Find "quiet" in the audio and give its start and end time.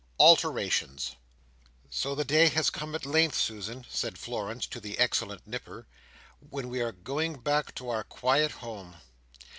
8.03-8.49